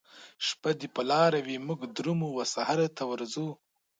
[0.47, 3.47] شپه دي په لاره وي موږ درومو وسحرته ورځو